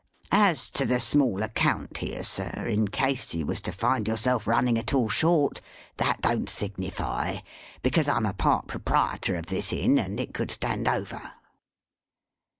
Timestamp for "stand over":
10.49-11.33